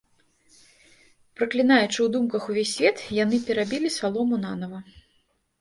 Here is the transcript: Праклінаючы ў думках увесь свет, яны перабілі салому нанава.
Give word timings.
Праклінаючы 1.41 1.93
ў 2.03 2.07
думках 2.15 2.49
увесь 2.53 2.73
свет, 2.79 2.97
яны 3.23 3.35
перабілі 3.51 3.93
салому 3.99 4.43
нанава. 4.49 4.79